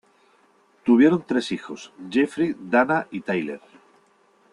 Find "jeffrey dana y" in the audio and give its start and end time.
2.09-3.21